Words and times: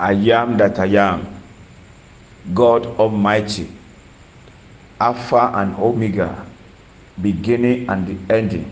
I 0.00 0.12
am 0.12 0.56
that 0.56 0.78
I 0.78 0.86
am, 0.96 1.28
God 2.54 2.86
Almighty, 2.86 3.68
Alpha 4.98 5.52
and 5.54 5.76
Omega, 5.76 6.46
beginning 7.20 7.86
and 7.90 8.06
the 8.06 8.34
ending, 8.34 8.64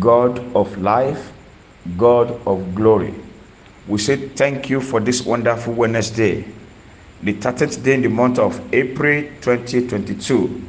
God 0.00 0.40
of 0.56 0.76
life, 0.78 1.32
God 1.96 2.40
of 2.44 2.74
glory. 2.74 3.14
We 3.86 3.98
say 3.98 4.16
thank 4.16 4.68
you 4.68 4.80
for 4.80 4.98
this 4.98 5.24
wonderful 5.24 5.74
Wednesday, 5.74 6.44
the 7.22 7.34
13th 7.34 7.84
day 7.84 7.94
in 7.94 8.02
the 8.02 8.08
month 8.08 8.40
of 8.40 8.60
April 8.74 9.22
2022. 9.42 10.60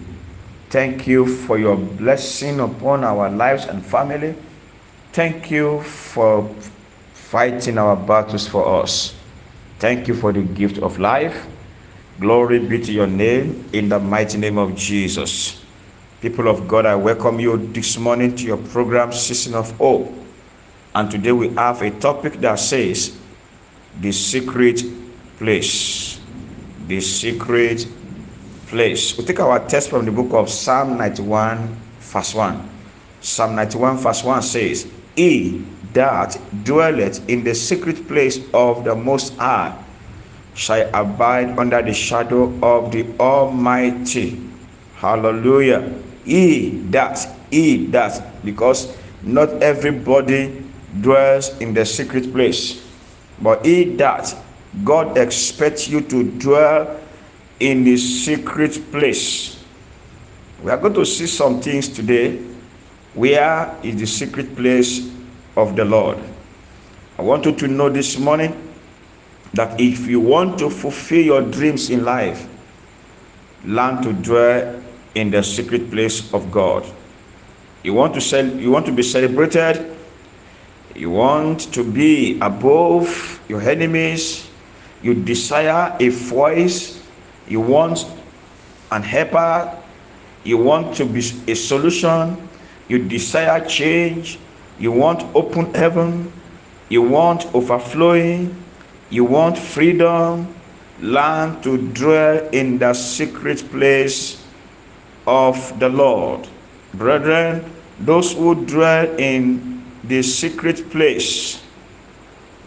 Thank 0.69 1.07
you 1.07 1.25
for 1.25 1.57
your 1.57 1.77
blessing 1.77 2.59
upon 2.59 3.03
our 3.03 3.31
lives 3.31 3.65
and 3.65 3.83
family. 3.83 4.35
Thank 5.13 5.49
you 5.49 5.81
for 5.81 6.47
fighting 7.15 7.79
our 7.79 7.95
battles 7.95 8.47
for 8.47 8.83
us. 8.83 9.15
Thank 9.79 10.07
you 10.07 10.15
for 10.15 10.33
the 10.33 10.41
gift 10.41 10.79
of 10.79 10.97
life. 10.97 11.45
Glory 12.19 12.57
be 12.57 12.81
to 12.81 12.91
your 12.91 13.05
name 13.05 13.69
in 13.73 13.89
the 13.89 13.99
mighty 13.99 14.39
name 14.39 14.57
of 14.57 14.75
Jesus. 14.75 15.63
People 16.19 16.47
of 16.47 16.67
God, 16.67 16.87
I 16.87 16.95
welcome 16.95 17.39
you 17.39 17.57
this 17.73 17.95
morning 17.99 18.35
to 18.37 18.43
your 18.43 18.57
program, 18.57 19.13
Season 19.13 19.53
of 19.53 19.69
Hope. 19.77 20.11
And 20.95 21.11
today 21.11 21.31
we 21.31 21.49
have 21.49 21.83
a 21.83 21.91
topic 21.91 22.41
that 22.41 22.55
says, 22.55 23.15
The 24.01 24.11
Secret 24.11 24.81
Place. 25.37 26.19
The 26.87 26.99
Secret 26.99 27.87
Place. 28.65 29.15
We 29.15 29.25
take 29.25 29.39
our 29.39 29.59
text 29.67 29.91
from 29.91 30.05
the 30.05 30.11
book 30.11 30.33
of 30.33 30.49
Psalm 30.49 30.97
91, 30.97 31.77
verse 31.99 32.33
1. 32.33 32.69
Psalm 33.21 33.53
91, 33.53 33.97
verse 33.97 34.23
1 34.23 34.41
says, 34.41 34.91
He 35.15 35.63
that 35.97 36.37
dwelleth 36.63 37.27
in 37.27 37.43
the 37.43 37.55
secret 37.55 38.07
place 38.07 38.37
of 38.53 38.85
the 38.85 38.93
Most 38.93 39.33
High 39.35 39.73
shall 40.53 40.87
abide 40.93 41.57
under 41.57 41.81
the 41.81 41.93
shadow 41.93 42.53
of 42.61 42.91
the 42.91 43.03
Almighty. 43.19 44.39
Hallelujah. 44.95 45.89
He 46.23 46.69
that, 46.93 47.17
he 47.49 47.87
that, 47.87 48.21
because 48.45 48.95
not 49.23 49.49
everybody 49.63 50.63
dwells 51.01 51.57
in 51.57 51.73
the 51.73 51.85
secret 51.85 52.31
place, 52.31 52.85
but 53.41 53.65
he 53.65 53.95
that 53.97 54.35
God 54.83 55.17
expects 55.17 55.87
you 55.87 56.01
to 56.01 56.23
dwell 56.37 56.99
in 57.59 57.83
the 57.83 57.97
secret 57.97 58.91
place. 58.91 59.65
We 60.61 60.69
are 60.69 60.77
going 60.77 60.93
to 60.93 61.05
see 61.05 61.25
some 61.25 61.59
things 61.59 61.89
today. 61.89 62.37
Where 63.15 63.75
is 63.81 63.95
the 63.95 64.05
secret 64.05 64.55
place 64.55 65.16
of 65.57 65.75
the 65.75 65.83
Lord? 65.83 66.17
I 67.17 67.23
want 67.23 67.45
you 67.45 67.51
to 67.55 67.67
know 67.67 67.89
this 67.89 68.17
morning 68.17 68.55
that 69.53 69.81
if 69.81 70.07
you 70.07 70.19
want 70.19 70.59
to 70.59 70.69
fulfill 70.69 71.21
your 71.21 71.41
dreams 71.41 71.89
in 71.89 72.05
life, 72.05 72.47
learn 73.65 74.01
to 74.03 74.13
dwell 74.13 74.81
in 75.15 75.31
the 75.31 75.41
secret 75.41 75.89
place 75.89 76.31
of 76.33 76.51
God. 76.51 76.85
You 77.83 77.93
want 77.93 78.13
to 78.13 78.21
sell, 78.21 78.45
you 78.45 78.69
want 78.69 78.85
to 78.85 78.91
be 78.91 79.01
celebrated, 79.03 79.97
you 80.95 81.09
want 81.09 81.73
to 81.73 81.83
be 81.83 82.39
above 82.39 83.41
your 83.49 83.61
enemies, 83.61 84.47
you 85.01 85.13
desire 85.13 85.95
a 85.99 86.09
voice, 86.09 87.01
you 87.47 87.61
want 87.61 88.05
an 88.91 89.01
helper, 89.01 89.75
you 90.43 90.57
want 90.57 90.95
to 90.97 91.05
be 91.05 91.19
a 91.47 91.55
solution, 91.55 92.37
you 92.89 92.99
desire 92.99 93.65
change, 93.65 94.39
you 94.79 94.91
want 94.91 95.23
open 95.35 95.73
heaven, 95.73 96.31
you 96.89 97.01
want 97.01 97.45
overflowing, 97.53 98.55
you 99.09 99.23
want 99.23 99.57
freedom, 99.57 100.53
learn 101.01 101.61
to 101.61 101.77
dwell 101.93 102.47
in 102.49 102.77
the 102.77 102.93
secret 102.93 103.69
place 103.71 104.43
of 105.25 105.79
the 105.79 105.89
Lord. 105.89 106.47
Brethren, 106.93 107.63
those 107.99 108.33
who 108.33 108.65
dwell 108.65 109.07
in 109.19 109.83
the 110.03 110.21
secret 110.21 110.89
place, 110.89 111.61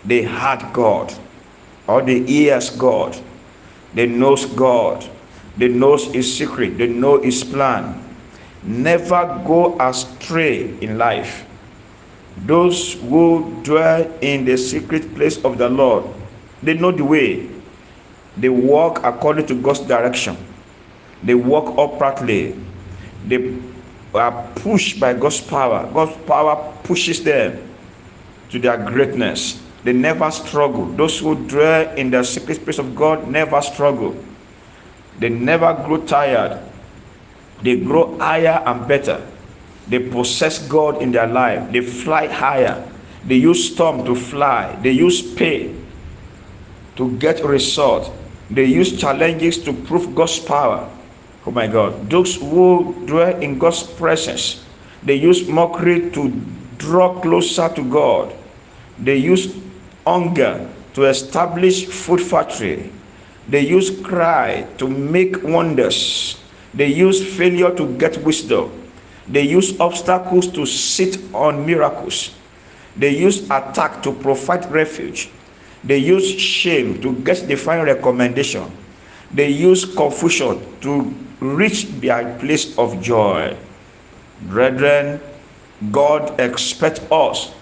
they 0.04 0.22
heard 0.22 0.72
God, 0.72 1.14
or 1.86 2.02
they 2.02 2.20
hears 2.24 2.70
God, 2.70 3.16
they 3.94 4.06
knows 4.06 4.46
God, 4.46 5.08
they 5.56 5.68
knows 5.68 6.12
His 6.12 6.36
secret, 6.36 6.78
they 6.78 6.88
know 6.88 7.20
His 7.20 7.44
plan. 7.44 8.02
Never 8.62 9.42
go 9.46 9.76
astray 9.80 10.76
in 10.80 10.98
life. 10.98 11.46
Those 12.46 12.94
who 12.94 13.60
dwell 13.62 14.10
in 14.20 14.44
the 14.44 14.56
secret 14.56 15.14
place 15.14 15.42
of 15.44 15.58
the 15.58 15.68
Lord, 15.68 16.04
they 16.62 16.74
know 16.74 16.90
the 16.90 17.04
way. 17.04 17.48
They 18.36 18.48
walk 18.48 19.04
according 19.04 19.46
to 19.46 19.54
God's 19.54 19.80
direction. 19.80 20.36
They 21.22 21.34
walk 21.34 21.76
uprightly. 21.76 22.56
They 23.26 23.58
are 24.14 24.46
pushed 24.56 24.98
by 24.98 25.14
God's 25.14 25.40
power. 25.40 25.88
God's 25.92 26.16
power 26.26 26.72
pushes 26.84 27.22
them 27.22 27.60
to 28.50 28.58
their 28.58 28.78
greatness. 28.78 29.60
They 29.84 29.92
never 29.92 30.30
struggle. 30.30 30.86
Those 30.86 31.18
who 31.18 31.34
dwell 31.46 31.92
in 31.96 32.10
the 32.10 32.24
secret 32.24 32.64
place 32.64 32.78
of 32.78 32.94
God 32.94 33.28
never 33.28 33.60
struggle. 33.62 34.16
They 35.18 35.28
never 35.28 35.74
grow 35.84 36.00
tired. 36.04 36.60
They 37.62 37.76
grow 37.80 38.16
higher 38.18 38.62
and 38.64 38.88
better. 38.88 39.20
They 39.90 39.98
possess 39.98 40.62
God 40.68 41.02
in 41.02 41.10
their 41.10 41.26
life. 41.26 41.72
They 41.72 41.80
fly 41.80 42.28
higher. 42.28 42.80
They 43.26 43.34
use 43.34 43.74
storm 43.74 44.04
to 44.04 44.14
fly. 44.14 44.78
They 44.82 44.92
use 44.92 45.20
pain 45.34 45.84
to 46.94 47.10
get 47.18 47.44
result. 47.44 48.12
They 48.50 48.64
use 48.64 48.98
challenges 48.98 49.58
to 49.64 49.72
prove 49.72 50.14
God's 50.14 50.38
power. 50.38 50.88
Oh 51.44 51.50
my 51.50 51.66
God. 51.66 52.08
Those 52.08 52.36
who 52.36 52.94
dwell 53.06 53.36
in 53.42 53.58
God's 53.58 53.82
presence, 53.82 54.64
they 55.02 55.16
use 55.16 55.48
mockery 55.48 56.10
to 56.12 56.30
draw 56.78 57.20
closer 57.20 57.68
to 57.74 57.82
God. 57.82 58.32
They 58.96 59.16
use 59.16 59.52
hunger 60.06 60.70
to 60.94 61.04
establish 61.04 61.86
food 61.86 62.20
factory. 62.20 62.92
They 63.48 63.66
use 63.66 63.90
cry 63.90 64.66
to 64.78 64.86
make 64.86 65.42
wonders. 65.42 66.38
They 66.74 66.86
use 66.86 67.18
failure 67.36 67.74
to 67.74 67.86
get 67.98 68.22
wisdom. 68.22 68.79
They 69.30 69.42
use 69.42 69.78
obstacles 69.78 70.50
to 70.52 70.66
sit 70.66 71.18
on 71.32 71.64
miracles. 71.64 72.34
They 72.96 73.16
use 73.16 73.46
attack 73.46 74.02
to 74.02 74.12
provide 74.12 74.70
refuge. 74.70 75.30
They 75.84 75.98
use 75.98 76.28
shame 76.28 77.00
to 77.00 77.14
get 77.22 77.46
divine 77.46 77.86
recommendation. 77.86 78.70
They 79.32 79.48
use 79.48 79.84
confusion 79.84 80.58
to 80.82 81.14
reach 81.38 81.86
their 82.02 82.36
place 82.38 82.76
of 82.76 83.00
joy. 83.00 83.56
Brethren, 84.50 85.20
God 85.92 86.38
expects 86.40 87.00
us 87.12 87.54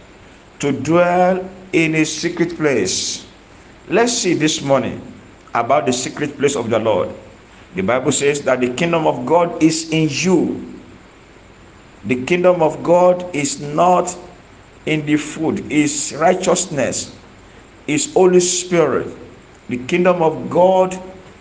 to 0.58 0.72
dwell 0.72 1.48
in 1.72 1.94
a 1.94 2.04
secret 2.04 2.56
place. 2.56 3.26
Let's 3.88 4.12
see 4.12 4.34
this 4.34 4.62
morning 4.62 5.00
about 5.54 5.86
the 5.86 5.92
secret 5.92 6.36
place 6.38 6.56
of 6.56 6.70
the 6.70 6.78
Lord. 6.78 7.10
The 7.74 7.82
Bible 7.82 8.12
says 8.12 8.40
that 8.42 8.60
the 8.60 8.72
kingdom 8.72 9.06
of 9.06 9.26
God 9.26 9.62
is 9.62 9.90
in 9.90 10.08
you. 10.10 10.78
The 12.04 12.25
kingdom 12.25 12.62
of 12.62 12.82
God 12.82 13.34
is 13.34 13.60
not 13.60 14.16
in 14.86 15.04
the 15.04 15.16
food, 15.16 15.70
is 15.70 16.14
righteousness, 16.19 17.14
is 17.86 18.12
Holy 18.14 18.41
Spirit. 18.41 19.14
The 19.69 19.78
kingdom 19.86 20.22
of 20.22 20.48
God 20.48 20.98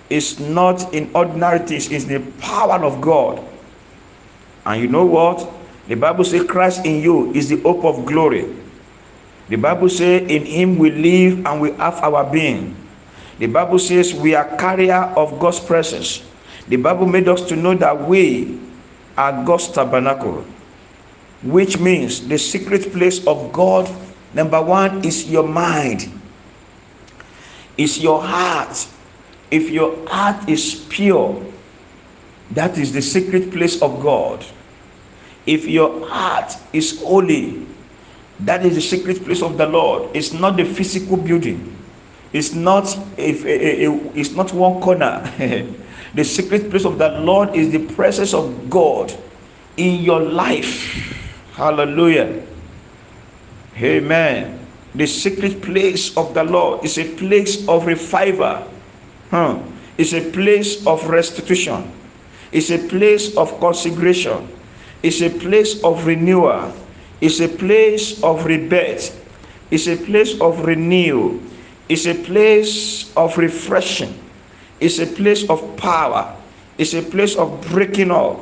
is 0.09 0.39
not 0.39 0.93
in 0.93 1.09
ordinary 1.13 1.59
things, 1.59 1.91
it's 1.91 2.05
the 2.05 2.19
power 2.39 2.83
of 2.83 2.99
God. 3.01 3.43
And 4.65 4.81
you 4.81 4.87
know 4.87 5.05
what? 5.05 5.49
The 5.87 5.95
Bible 5.95 6.25
says 6.25 6.45
Christ 6.45 6.85
in 6.85 7.01
you 7.01 7.31
is 7.33 7.47
the 7.49 7.61
hope 7.61 7.85
of 7.85 8.05
glory. 8.05 8.53
The 9.47 9.55
Bible 9.55 9.87
says 9.87 10.29
in 10.29 10.45
him 10.45 10.77
we 10.77 10.91
live 10.91 11.45
and 11.45 11.61
we 11.61 11.71
have 11.73 12.03
our 12.03 12.29
being. 12.29 12.75
The 13.39 13.47
Bible 13.47 13.79
says 13.79 14.13
we 14.13 14.35
are 14.35 14.57
carrier 14.57 15.13
of 15.15 15.39
God's 15.39 15.59
presence. 15.59 16.23
The 16.67 16.75
Bible 16.75 17.05
made 17.05 17.29
us 17.29 17.47
to 17.47 17.55
know 17.55 17.75
that 17.75 18.07
we 18.07 18.59
are 19.17 19.43
God's 19.43 19.69
tabernacle, 19.69 20.45
which 21.43 21.79
means 21.79 22.27
the 22.27 22.37
secret 22.37 22.91
place 22.93 23.25
of 23.25 23.51
God. 23.51 23.89
Number 24.33 24.61
one 24.61 25.03
is 25.03 25.29
your 25.29 25.47
mind, 25.47 26.11
is 27.77 27.99
your 27.99 28.21
heart. 28.21 28.87
If 29.49 29.69
your 29.69 29.95
heart 30.07 30.47
is 30.49 30.85
pure, 30.89 31.41
that 32.51 32.77
is 32.77 32.93
the 32.93 33.01
secret 33.01 33.51
place 33.51 33.81
of 33.81 34.01
God. 34.01 34.45
If 35.45 35.65
your 35.65 36.07
heart 36.07 36.55
is 36.73 36.99
holy, 37.01 37.65
that 38.41 38.65
is 38.65 38.75
the 38.75 38.81
secret 38.81 39.23
place 39.23 39.41
of 39.41 39.57
the 39.57 39.65
Lord. 39.65 40.15
It's 40.15 40.33
not 40.33 40.57
the 40.57 40.65
physical 40.65 41.17
building. 41.17 41.75
It's 42.33 42.53
not 42.53 42.85
if 43.17 43.45
eh, 43.45 43.49
eh, 43.49 43.87
eh, 43.87 44.11
it's 44.13 44.31
not 44.31 44.53
one 44.53 44.81
corner. 44.81 45.23
the 46.17 46.25
secret 46.25 46.71
place 46.71 46.83
of 46.83 46.97
the 46.97 47.09
Lord 47.21 47.53
is 47.53 47.69
the 47.69 47.85
presence 47.93 48.33
of 48.33 48.71
God 48.71 49.13
in 49.77 50.01
your 50.01 50.19
life. 50.19 51.13
Hallelujah. 51.53 52.41
Amen. 53.77 54.59
The 54.95 55.05
secret 55.05 55.61
place 55.61 56.17
of 56.17 56.33
the 56.33 56.43
Lord 56.43 56.83
is 56.83 56.97
a 56.97 57.15
place 57.17 57.67
of 57.67 57.85
revival. 57.85 58.67
Huh? 59.29 59.61
It's 59.99 60.13
a 60.13 60.31
place 60.31 60.83
of 60.87 61.07
restitution. 61.07 61.91
It's 62.51 62.71
a 62.71 62.79
place 62.89 63.37
of 63.37 63.59
consecration. 63.59 64.49
It's 65.03 65.21
a 65.21 65.29
place 65.29 65.83
of 65.83 66.07
renewal. 66.07 66.73
It's 67.21 67.41
a 67.41 67.47
place 67.47 68.23
of 68.23 68.43
rebirth. 68.43 69.13
It's 69.69 69.87
a 69.87 69.95
place 69.95 70.41
of 70.41 70.65
renewal. 70.65 71.39
It's 71.89 72.07
a 72.07 72.15
place 72.15 73.15
of 73.15 73.37
refreshing. 73.37 74.17
It's 74.79 74.99
a 74.99 75.07
place 75.07 75.49
of 75.49 75.75
power. 75.77 76.35
It's 76.77 76.93
a 76.93 77.01
place 77.01 77.35
of 77.35 77.61
breaking 77.69 78.11
up. 78.11 78.39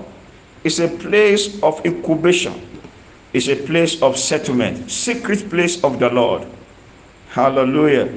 It's 0.64 0.80
a 0.80 0.88
place 0.88 1.62
of 1.64 1.84
incubation. 1.86 2.60
It's 3.34 3.48
a 3.48 3.56
place 3.56 4.02
of 4.02 4.18
settlement. 4.18 4.90
Secret 4.90 5.50
place 5.50 5.84
of 5.84 6.00
the 6.00 6.10
Lord. 6.10 6.48
Hallelujah. 7.30 8.12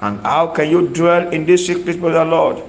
And 0.00 0.20
how 0.20 0.48
can 0.48 0.70
you 0.70 0.88
dwell 0.88 1.28
in 1.30 1.46
this 1.46 1.66
secret 1.66 1.84
place 1.84 1.96
of 1.96 2.12
the 2.12 2.24
Lord? 2.24 2.62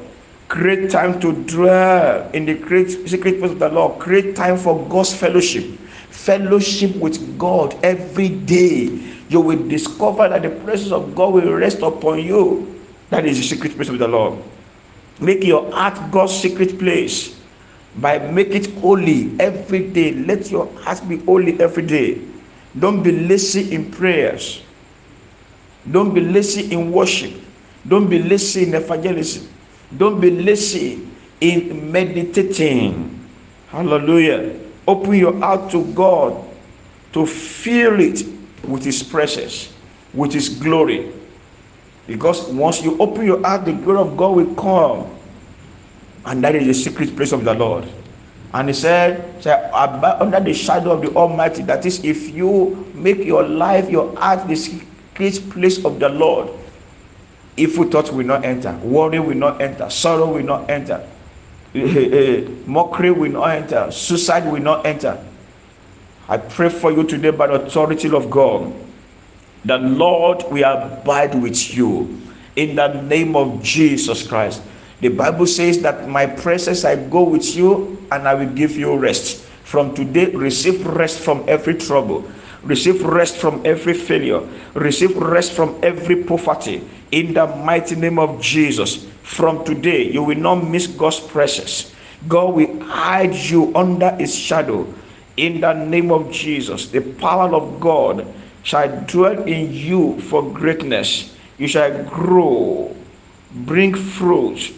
Create 0.47 0.91
time 0.91 1.19
to 1.19 1.33
dwell 1.33 2.29
in 2.31 2.45
the 2.45 2.53
great 2.53 2.89
secret 3.09 3.39
place 3.39 3.51
of 3.51 3.59
the 3.59 3.69
Lord. 3.69 3.99
Create 3.99 4.35
time 4.35 4.57
for 4.57 4.87
God's 4.87 5.13
fellowship. 5.13 5.65
Fellowship 6.09 6.95
with 6.95 7.37
God 7.37 7.75
every 7.83 8.29
day. 8.29 9.01
You 9.29 9.41
will 9.41 9.67
discover 9.67 10.29
that 10.29 10.43
the 10.43 10.51
presence 10.63 10.91
of 10.91 11.15
God 11.15 11.33
will 11.33 11.51
rest 11.53 11.81
upon 11.81 12.23
you. 12.23 12.71
That 13.09 13.25
is 13.25 13.37
the 13.37 13.43
secret 13.43 13.75
place 13.75 13.89
of 13.89 13.99
the 13.99 14.07
Lord. 14.07 14.41
Make 15.19 15.43
your 15.43 15.71
heart 15.71 16.11
God's 16.11 16.33
secret 16.33 16.77
place 16.79 17.39
by 17.97 18.19
make 18.19 18.49
it 18.49 18.73
holy 18.75 19.31
every 19.39 19.89
day. 19.89 20.11
Let 20.11 20.51
your 20.51 20.71
heart 20.81 21.07
be 21.07 21.17
holy 21.17 21.59
every 21.59 21.85
day. 21.85 22.21
Don't 22.77 23.03
be 23.03 23.11
lazy 23.11 23.73
in 23.73 23.91
prayers. 23.91 24.61
Don't 25.89 26.13
be 26.13 26.21
lazy 26.21 26.73
in 26.73 26.91
worship. 26.91 27.33
Don't 27.87 28.09
be 28.09 28.21
lazy 28.21 28.63
in 28.63 28.73
evangelism. 28.73 29.47
Don't 29.95 30.19
be 30.19 30.31
lazy 30.31 31.07
in 31.39 31.91
meditating. 31.91 33.11
Hallelujah. 33.69 34.59
Open 34.87 35.13
your 35.13 35.37
heart 35.39 35.71
to 35.71 35.85
God 35.93 36.43
to 37.13 37.25
fill 37.25 37.99
it 37.99 38.25
with 38.67 38.83
His 38.83 39.03
presence, 39.03 39.71
with 40.13 40.33
His 40.33 40.49
glory. 40.49 41.11
Because 42.07 42.47
once 42.49 42.81
you 42.83 42.97
open 42.99 43.25
your 43.25 43.41
heart, 43.41 43.65
the 43.65 43.73
glory 43.73 43.99
of 43.99 44.15
God 44.15 44.35
will 44.35 44.55
come. 44.55 45.09
And 46.25 46.43
that 46.43 46.55
is 46.55 46.65
the 46.65 46.73
secret 46.73 47.15
place 47.15 47.31
of 47.31 47.43
the 47.43 47.53
Lord. 47.53 47.87
And 48.53 48.69
he 48.69 48.73
said, 48.73 49.43
said 49.43 49.69
under 49.73 50.39
the 50.39 50.53
shadow 50.53 50.91
of 50.91 51.01
the 51.01 51.13
Almighty, 51.13 51.63
that 51.63 51.85
is, 51.85 52.03
if 52.05 52.29
you 52.29 52.89
make 52.93 53.17
your 53.17 53.43
life, 53.43 53.89
your 53.89 54.15
heart, 54.15 54.47
the 54.47 54.55
secret 54.55 55.49
place 55.49 55.83
of 55.83 55.99
the 55.99 56.09
Lord, 56.09 56.49
evil 57.57 57.83
thoughts 57.85 58.11
will 58.11 58.25
not 58.25 58.45
enter, 58.45 58.73
worry 58.77 59.19
will 59.19 59.35
not 59.35 59.61
enter, 59.61 59.89
sorrow 59.89 60.33
will 60.33 60.43
not 60.43 60.69
enter, 60.69 61.05
mockery 62.65 63.11
will 63.11 63.31
not 63.31 63.49
enter, 63.49 63.91
suicide 63.91 64.49
will 64.49 64.61
not 64.61 64.85
enter. 64.85 65.21
I 66.29 66.37
pray 66.37 66.69
for 66.69 66.91
you 66.91 67.03
today 67.03 67.31
by 67.31 67.47
the 67.47 67.61
authority 67.65 68.09
of 68.09 68.29
God. 68.29 68.73
The 69.65 69.77
Lord 69.79 70.43
will 70.51 70.63
abide 70.63 71.33
with 71.33 71.75
you 71.75 72.21
in 72.55 72.75
the 72.75 73.01
name 73.01 73.35
of 73.35 73.63
Jesus 73.63 74.25
Christ. 74.25 74.61
The 75.01 75.09
Bible 75.09 75.47
says 75.47 75.81
that 75.81 76.07
my 76.07 76.25
presence 76.25 76.85
I 76.85 76.95
go 76.95 77.23
with 77.23 77.55
you 77.55 77.97
and 78.11 78.27
I 78.27 78.35
will 78.35 78.49
give 78.53 78.77
you 78.77 78.95
rest. 78.95 79.41
From 79.63 79.93
today, 79.95 80.27
receive 80.27 80.85
rest 80.85 81.19
from 81.19 81.43
every 81.47 81.73
trouble, 81.73 82.23
receive 82.63 83.03
rest 83.03 83.37
from 83.37 83.65
every 83.65 83.93
failure, 83.93 84.41
receive 84.75 85.17
rest 85.17 85.51
from 85.53 85.75
every 85.81 86.23
poverty 86.23 86.87
in 87.11 87.33
the 87.33 87.47
mighty 87.47 87.95
name 87.95 88.19
of 88.19 88.39
Jesus. 88.39 89.05
From 89.23 89.65
today, 89.65 90.11
you 90.11 90.21
will 90.21 90.37
not 90.37 90.63
miss 90.63 90.85
God's 90.85 91.19
presence. 91.19 91.91
God 92.27 92.53
will 92.53 92.79
hide 92.85 93.33
you 93.33 93.75
under 93.75 94.15
his 94.15 94.35
shadow 94.35 94.85
in 95.37 95.61
the 95.61 95.73
name 95.73 96.11
of 96.11 96.31
Jesus. 96.31 96.87
The 96.89 97.01
power 97.01 97.53
of 97.53 97.79
God 97.79 98.25
shall 98.65 98.89
dwell 99.05 99.45
in 99.45 99.71
you 99.71 100.19
for 100.21 100.41
greatness. 100.41 101.37
You 101.57 101.69
shall 101.69 102.03
grow, 102.09 102.93
bring 103.69 103.93
fruit, 103.93 104.73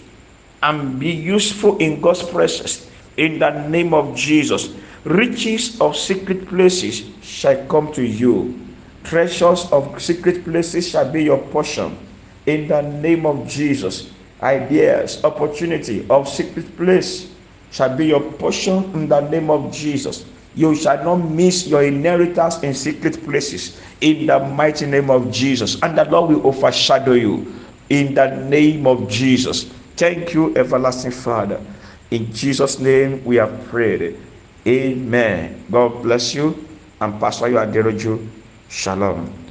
and 0.61 0.99
be 0.99 1.09
useful 1.09 1.77
in 1.77 2.01
God's 2.01 2.21
presence 2.21 2.91
in 3.15 3.39
the 3.39 3.49
name 3.69 3.93
of 3.93 4.13
Jesus. 4.13 4.75
Riches 5.05 5.79
of 5.79 5.95
secret 5.95 6.47
places 6.47 7.07
shall 7.23 7.65
come 7.67 7.93
to 7.93 8.03
you. 8.03 8.59
Treasures 9.05 9.71
of 9.71 10.01
secret 10.01 10.43
places 10.43 10.89
shall 10.89 11.09
be 11.09 11.23
your 11.23 11.39
portion 11.47 11.97
in 12.45 12.67
the 12.67 12.81
name 12.81 13.25
of 13.25 13.47
Jesus. 13.47 14.11
Ideas, 14.43 15.23
opportunity 15.23 16.05
of 16.09 16.27
secret 16.27 16.75
place 16.75 17.31
shall 17.71 17.95
be 17.95 18.07
your 18.07 18.21
portion 18.35 18.83
in 18.93 19.07
the 19.07 19.21
name 19.21 19.49
of 19.49 19.71
Jesus. 19.71 20.25
You 20.57 20.73
shall 20.73 20.97
not 21.05 21.17
miss 21.29 21.67
your 21.67 21.83
inheritance 21.83 22.63
in 22.63 22.73
secret 22.73 23.23
places 23.23 23.79
in 24.01 24.25
the 24.25 24.39
mighty 24.39 24.87
name 24.87 25.11
of 25.11 25.29
Jesus. 25.29 25.77
And 25.83 25.95
the 25.95 26.05
Lord 26.05 26.33
will 26.33 26.47
overshadow 26.47 27.13
you 27.13 27.45
in 27.89 28.15
the 28.15 28.35
name 28.49 28.87
of 28.87 29.07
Jesus. 29.07 29.69
Thank 29.95 30.33
you, 30.33 30.57
everlasting 30.57 31.11
Father. 31.11 31.61
In 32.09 32.33
Jesus' 32.33 32.79
name 32.79 33.23
we 33.23 33.35
have 33.35 33.53
prayed. 33.69 34.17
Amen. 34.65 35.63
God 35.69 36.01
bless 36.01 36.33
you. 36.33 36.65
And 36.99 37.19
Pastor 37.21 37.53
Aderoju. 37.53 38.27
Shalom. 38.67 39.46